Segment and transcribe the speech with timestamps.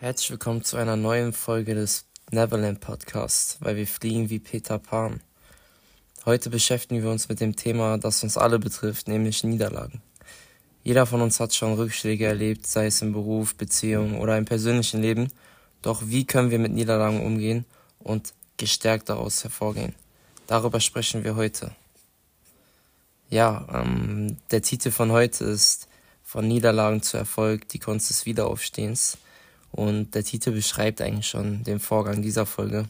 [0.00, 5.20] Herzlich willkommen zu einer neuen Folge des Neverland Podcasts, weil wir fliegen wie Peter Pan.
[6.24, 10.00] Heute beschäftigen wir uns mit dem Thema, das uns alle betrifft, nämlich Niederlagen.
[10.84, 15.02] Jeder von uns hat schon Rückschläge erlebt, sei es im Beruf, Beziehung oder im persönlichen
[15.02, 15.32] Leben.
[15.82, 17.64] Doch wie können wir mit Niederlagen umgehen
[17.98, 19.96] und gestärkt daraus hervorgehen?
[20.46, 21.72] Darüber sprechen wir heute.
[23.30, 25.88] Ja, ähm, der Titel von heute ist
[26.22, 29.18] Von Niederlagen zu Erfolg, die Kunst des Wiederaufstehens.
[29.72, 32.86] Und der Titel beschreibt eigentlich schon den Vorgang dieser Folge.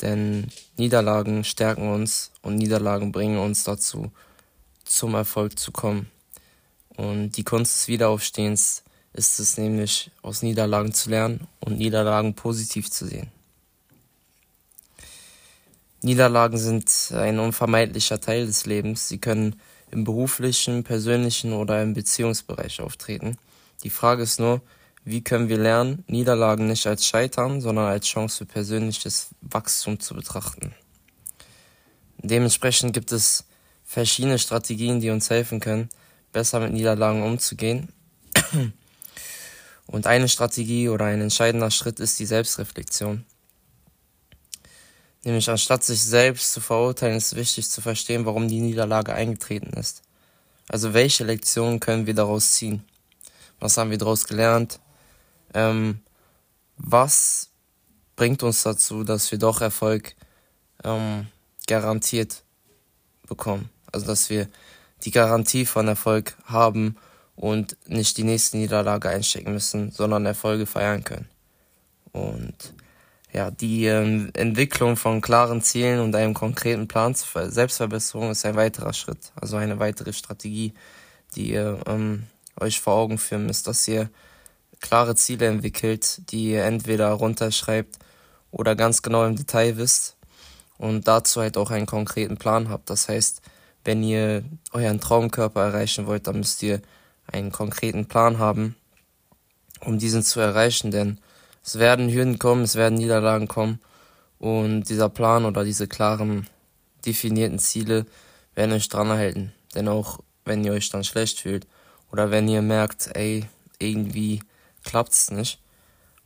[0.00, 4.10] Denn Niederlagen stärken uns und Niederlagen bringen uns dazu,
[4.84, 6.10] zum Erfolg zu kommen.
[6.96, 12.90] Und die Kunst des Wiederaufstehens ist es nämlich, aus Niederlagen zu lernen und Niederlagen positiv
[12.90, 13.30] zu sehen.
[16.02, 19.08] Niederlagen sind ein unvermeidlicher Teil des Lebens.
[19.08, 19.60] Sie können
[19.92, 23.38] im beruflichen, persönlichen oder im Beziehungsbereich auftreten.
[23.84, 24.62] Die Frage ist nur,
[25.04, 30.14] wie können wir lernen, Niederlagen nicht als Scheitern, sondern als Chance für persönliches Wachstum zu
[30.14, 30.74] betrachten?
[32.18, 33.44] Dementsprechend gibt es
[33.84, 35.88] verschiedene Strategien, die uns helfen können,
[36.32, 37.88] besser mit Niederlagen umzugehen.
[39.86, 43.24] Und eine Strategie oder ein entscheidender Schritt ist die Selbstreflexion.
[45.24, 50.02] Nämlich anstatt sich selbst zu verurteilen, ist wichtig zu verstehen, warum die Niederlage eingetreten ist.
[50.68, 52.84] Also welche Lektionen können wir daraus ziehen?
[53.60, 54.80] Was haben wir daraus gelernt?
[55.54, 56.00] Ähm,
[56.76, 57.50] was
[58.16, 60.14] bringt uns dazu, dass wir doch Erfolg
[60.84, 61.26] ähm,
[61.66, 62.42] garantiert
[63.26, 63.70] bekommen.
[63.90, 64.48] Also dass wir
[65.04, 66.96] die Garantie von Erfolg haben
[67.36, 71.28] und nicht die nächste Niederlage einstecken müssen, sondern Erfolge feiern können.
[72.12, 72.74] Und
[73.32, 78.56] ja, die ähm, Entwicklung von klaren Zielen und einem konkreten Plan zur Selbstverbesserung ist ein
[78.56, 80.74] weiterer Schritt, also eine weitere Strategie,
[81.34, 82.24] die ihr ähm,
[82.60, 84.10] euch vor Augen führen müsst, dass ihr
[84.82, 87.98] klare Ziele entwickelt, die ihr entweder runterschreibt
[88.50, 90.16] oder ganz genau im Detail wisst
[90.76, 92.90] und dazu halt auch einen konkreten Plan habt.
[92.90, 93.40] Das heißt,
[93.84, 96.82] wenn ihr euren Traumkörper erreichen wollt, dann müsst ihr
[97.26, 98.76] einen konkreten Plan haben,
[99.80, 101.18] um diesen zu erreichen, denn
[101.64, 103.80] es werden Hürden kommen, es werden Niederlagen kommen
[104.38, 106.48] und dieser Plan oder diese klaren
[107.06, 108.06] definierten Ziele
[108.54, 109.52] werden euch dran halten.
[109.74, 111.66] Denn auch wenn ihr euch dann schlecht fühlt
[112.10, 113.46] oder wenn ihr merkt, ey,
[113.78, 114.40] irgendwie
[114.84, 115.60] klappt's nicht.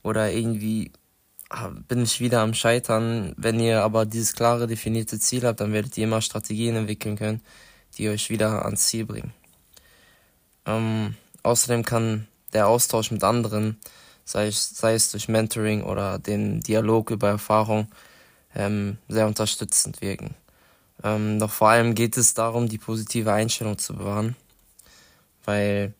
[0.02, 0.92] Oder irgendwie
[1.48, 3.34] ah, bin ich wieder am Scheitern.
[3.36, 7.42] Wenn ihr aber dieses klare, definierte Ziel habt, dann werdet ihr immer Strategien entwickeln können,
[7.96, 9.32] die euch wieder ans Ziel bringen.
[10.66, 13.78] Ähm, außerdem kann der Austausch mit anderen,
[14.24, 17.88] sei es, sei es durch Mentoring oder den Dialog über Erfahrung,
[18.54, 20.34] ähm, sehr unterstützend wirken.
[21.04, 24.34] Ähm, doch vor allem geht es darum, die positive Einstellung zu bewahren,
[25.44, 25.94] weil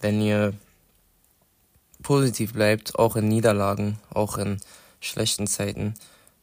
[0.00, 0.52] wenn ihr
[2.02, 4.58] positiv bleibt, auch in Niederlagen, auch in
[5.00, 5.94] schlechten Zeiten,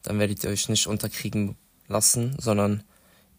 [0.04, 1.56] dann werdet ihr euch nicht unterkriegen
[1.88, 2.84] lassen, sondern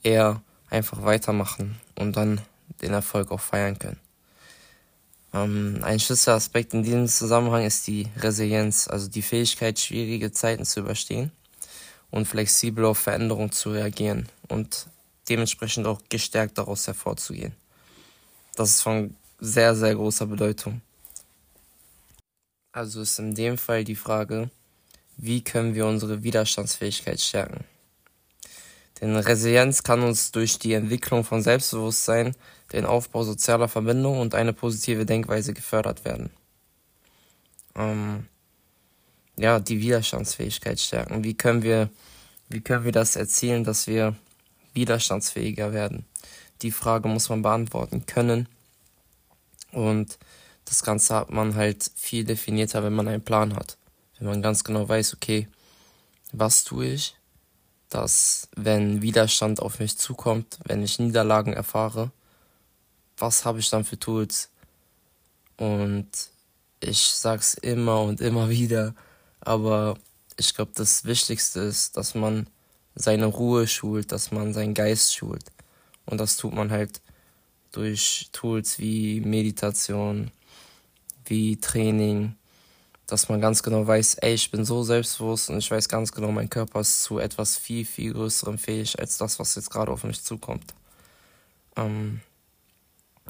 [0.03, 2.41] eher einfach weitermachen und dann
[2.81, 4.01] den Erfolg auch feiern können.
[5.33, 10.81] Ähm, ein Schlüsselaspekt in diesem Zusammenhang ist die Resilienz, also die Fähigkeit, schwierige Zeiten zu
[10.81, 11.31] überstehen
[12.11, 14.87] und flexibel auf Veränderungen zu reagieren und
[15.29, 17.55] dementsprechend auch gestärkt daraus hervorzugehen.
[18.57, 20.81] Das ist von sehr, sehr großer Bedeutung.
[22.73, 24.51] Also ist in dem Fall die Frage,
[25.17, 27.65] wie können wir unsere Widerstandsfähigkeit stärken?
[29.01, 32.37] Denn Resilienz kann uns durch die Entwicklung von Selbstbewusstsein,
[32.73, 36.31] den Aufbau sozialer Verbindungen und eine positive Denkweise gefördert werden.
[37.75, 38.27] Ähm,
[39.37, 41.25] ja, die Widerstandsfähigkeit stärken.
[41.25, 41.89] Wie können wir,
[42.49, 44.15] wie können wir das erzielen, dass wir
[44.75, 46.05] widerstandsfähiger werden?
[46.63, 48.49] Die Frage muss man beantworten können.
[49.73, 50.19] Und
[50.71, 53.77] das Ganze hat man halt viel definierter, wenn man einen Plan hat.
[54.19, 55.49] Wenn man ganz genau weiß, okay,
[56.31, 57.17] was tue ich,
[57.89, 62.13] dass wenn Widerstand auf mich zukommt, wenn ich Niederlagen erfahre,
[63.19, 64.49] was habe ich dann für Tools?
[65.57, 66.09] Und
[66.79, 68.95] ich sag's immer und immer wieder,
[69.41, 69.99] aber
[70.37, 72.47] ich glaube, das Wichtigste ist, dass man
[72.95, 75.47] seine Ruhe schult, dass man seinen Geist schult.
[76.07, 77.01] Und das tut man halt
[77.73, 80.31] durch Tools wie Meditation,
[81.31, 82.35] wie Training,
[83.07, 86.31] dass man ganz genau weiß, ey, ich bin so selbstbewusst und ich weiß ganz genau,
[86.31, 90.05] mein Körper ist zu etwas viel, viel Größerem fähig als das, was jetzt gerade auf
[90.05, 90.75] mich zukommt.
[91.77, 92.21] Ähm,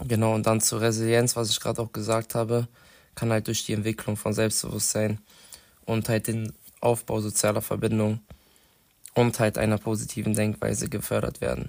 [0.07, 2.69] genau, und dann zur Resilienz, was ich gerade auch gesagt habe,
[3.15, 5.19] kann halt durch die Entwicklung von Selbstbewusstsein
[5.85, 8.21] und halt den Aufbau sozialer Verbindungen
[9.15, 11.69] und halt einer positiven Denkweise gefördert werden.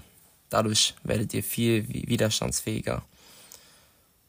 [0.50, 3.02] Dadurch werdet ihr viel widerstandsfähiger.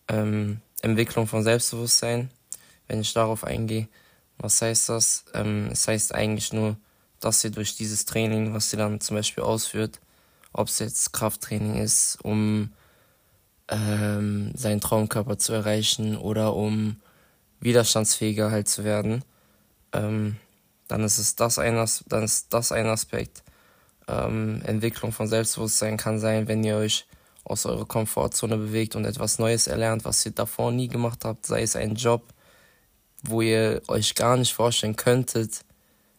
[0.08, 2.30] Ähm, Entwicklung von Selbstbewusstsein,
[2.88, 3.88] wenn ich darauf eingehe,
[4.38, 5.25] Was heißt das?
[5.33, 6.75] Ähm, es heißt eigentlich nur,
[7.19, 10.00] dass ihr durch dieses Training, was ihr dann zum Beispiel ausführt,
[10.51, 12.74] ob es jetzt Krafttraining ist, um
[13.69, 16.97] ähm, seinen Traumkörper zu erreichen oder um
[17.62, 19.24] widerstandsfähiger halt zu werden,
[19.94, 20.35] ähm,
[20.89, 21.75] dann ist es das ein,
[22.07, 23.44] dann ist das ein Aspekt.
[24.07, 27.06] Ähm, Entwicklung von Selbstbewusstsein kann sein, wenn ihr euch
[27.44, 31.62] aus eurer Komfortzone bewegt und etwas Neues erlernt, was ihr davor nie gemacht habt, sei
[31.62, 32.34] es ein Job,
[33.24, 35.66] wo ihr euch gar nicht vorstellen könntet,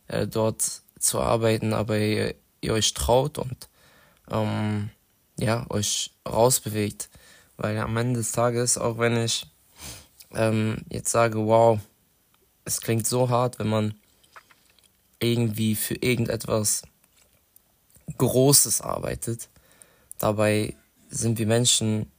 [0.08, 3.68] äh, dort zu arbeiten, aber ihr, ihr euch traut und
[4.30, 4.90] ähm,
[5.38, 7.10] ja, euch rausbewegt.
[7.56, 9.46] Weil am Ende des Tages, auch wenn ich
[10.34, 11.78] ähm, jetzt sage, wow,
[12.64, 13.94] es klingt so hart, wenn man
[15.20, 16.82] irgendwie für irgendetwas
[18.18, 19.48] Großes arbeitet.
[20.18, 20.74] Dabei
[21.14, 22.10] sind wir Menschen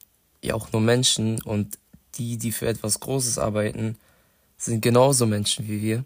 [0.41, 1.77] ja auch nur Menschen und
[2.15, 3.97] die, die für etwas Großes arbeiten,
[4.57, 6.05] sind genauso Menschen wie wir.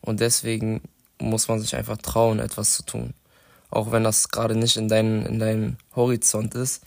[0.00, 0.82] Und deswegen
[1.18, 3.14] muss man sich einfach trauen, etwas zu tun.
[3.70, 6.82] Auch wenn das gerade nicht in, dein, in deinem Horizont ist.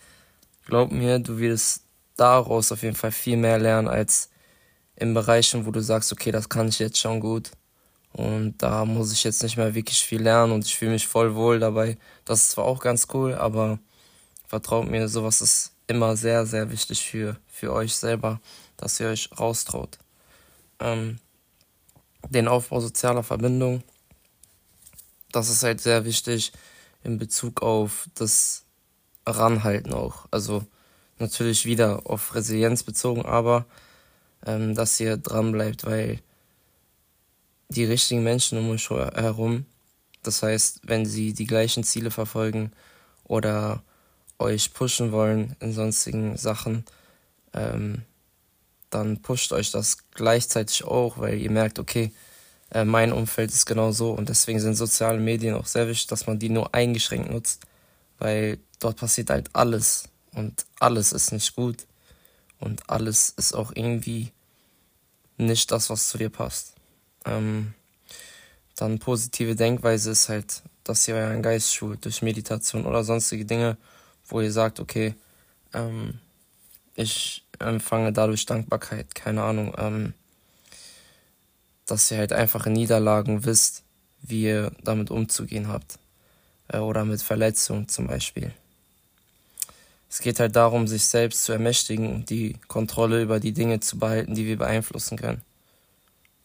[0.65, 1.83] Glaub mir, du wirst
[2.17, 4.29] daraus auf jeden Fall viel mehr lernen als
[4.95, 7.51] in Bereichen, wo du sagst, okay, das kann ich jetzt schon gut.
[8.11, 11.35] Und da muss ich jetzt nicht mehr wirklich viel lernen und ich fühle mich voll
[11.35, 11.97] wohl dabei.
[12.25, 13.79] Das ist zwar auch ganz cool, aber
[14.47, 18.41] vertraut mir, sowas ist immer sehr, sehr wichtig für, für euch selber,
[18.77, 19.97] dass ihr euch raustraut.
[20.79, 21.19] Ähm,
[22.29, 23.83] den Aufbau sozialer Verbindung,
[25.31, 26.51] das ist halt sehr wichtig
[27.03, 28.63] in Bezug auf das
[29.25, 30.25] Ranhalten auch.
[30.31, 30.65] Also
[31.19, 33.65] natürlich wieder auf Resilienz bezogen, aber
[34.45, 36.19] ähm, dass ihr dran bleibt, weil
[37.69, 39.65] die richtigen Menschen um euch herum,
[40.23, 42.71] das heißt, wenn sie die gleichen Ziele verfolgen
[43.25, 43.83] oder
[44.39, 46.85] euch pushen wollen in sonstigen Sachen,
[47.53, 48.03] ähm,
[48.89, 52.11] dann pusht euch das gleichzeitig auch, weil ihr merkt, okay,
[52.71, 56.27] äh, mein Umfeld ist genau so und deswegen sind soziale Medien auch sehr wichtig, dass
[56.27, 57.61] man die nur eingeschränkt nutzt,
[58.19, 61.85] weil dort passiert halt alles und alles ist nicht gut
[62.59, 64.31] und alles ist auch irgendwie
[65.37, 66.73] nicht das, was zu dir passt.
[67.25, 67.73] Ähm,
[68.75, 73.77] dann positive Denkweise ist halt, dass ihr euren Geist schult durch Meditation oder sonstige Dinge,
[74.27, 75.15] wo ihr sagt, okay,
[75.73, 76.19] ähm,
[76.95, 80.13] ich empfange dadurch Dankbarkeit, keine Ahnung, ähm,
[81.85, 83.83] dass ihr halt einfach in Niederlagen wisst,
[84.21, 85.99] wie ihr damit umzugehen habt.
[86.67, 88.51] Äh, oder mit Verletzungen zum Beispiel.
[90.09, 93.99] Es geht halt darum, sich selbst zu ermächtigen und die Kontrolle über die Dinge zu
[93.99, 95.41] behalten, die wir beeinflussen können.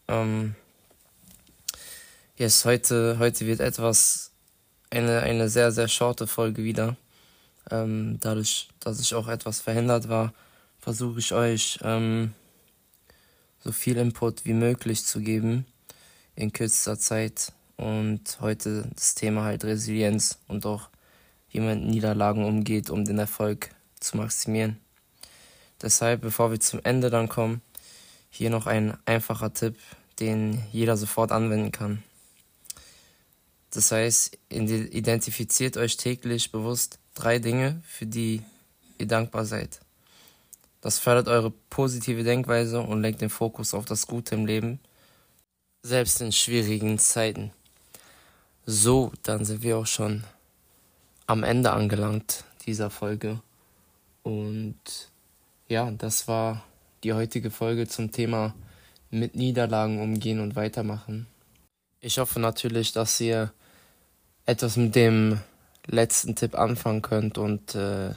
[0.07, 0.55] Ähm,
[2.37, 4.31] yes, heute, heute wird etwas,
[4.89, 6.97] eine, eine sehr, sehr shorte Folge wieder.
[7.71, 10.33] Ähm, dadurch, dass ich auch etwas verhindert war,
[10.79, 12.33] versuche ich euch ähm,
[13.63, 15.65] so viel Input wie möglich zu geben
[16.35, 17.53] in kürzester Zeit.
[17.77, 20.89] Und heute das Thema halt Resilienz und auch
[21.49, 23.69] wie man mit Niederlagen umgeht, um den Erfolg
[23.99, 24.77] zu maximieren.
[25.81, 27.61] Deshalb, bevor wir zum Ende dann kommen,
[28.29, 29.77] hier noch ein einfacher Tipp,
[30.19, 32.03] den jeder sofort anwenden kann.
[33.71, 38.41] Das heißt, identifiziert euch täglich bewusst drei Dinge, für die
[38.97, 39.79] ihr dankbar seid.
[40.81, 44.79] Das fördert eure positive Denkweise und lenkt den Fokus auf das Gute im Leben,
[45.81, 47.51] selbst in schwierigen Zeiten.
[48.65, 50.23] So, dann sind wir auch schon
[51.25, 53.39] am Ende angelangt dieser Folge.
[54.23, 54.75] Und
[55.67, 56.63] ja, das war
[57.03, 58.53] die heutige Folge zum Thema
[59.09, 61.27] mit Niederlagen umgehen und weitermachen.
[61.99, 63.53] Ich hoffe natürlich, dass ihr
[64.45, 65.39] etwas mit dem
[65.87, 68.11] letzten Tipp anfangen könnt und äh,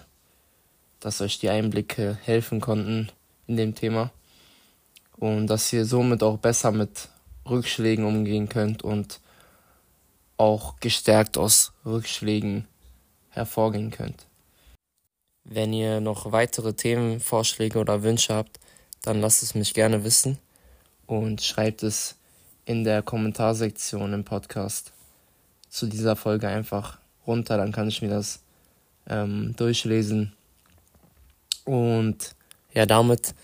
[1.00, 3.10] dass euch die Einblicke helfen konnten
[3.46, 4.10] in dem Thema
[5.16, 7.08] und dass ihr somit auch besser mit
[7.48, 9.20] Rückschlägen umgehen könnt und
[10.36, 12.66] auch gestärkt aus Rückschlägen
[13.30, 14.26] hervorgehen könnt.
[15.44, 18.58] Wenn ihr noch weitere Themenvorschläge oder Wünsche habt,
[19.02, 20.38] dann lasst es mich gerne wissen
[21.06, 22.16] und schreibt es
[22.64, 24.92] in der Kommentarsektion im Podcast
[25.68, 28.40] zu dieser Folge einfach runter, dann kann ich mir das
[29.08, 30.32] ähm, durchlesen.
[31.64, 32.34] Und
[32.72, 33.34] ja, damit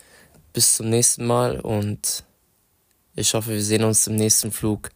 [0.52, 2.24] bis zum nächsten Mal und
[3.14, 4.90] ich hoffe, wir sehen uns im nächsten Flug,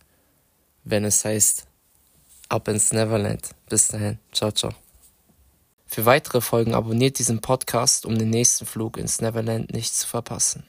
[0.84, 1.66] wenn es heißt
[2.48, 3.50] Ab ins Neverland.
[3.68, 4.72] Bis dahin, ciao, ciao.
[5.86, 10.64] Für weitere Folgen abonniert diesen Podcast, um den nächsten Flug ins Neverland nicht zu verpassen.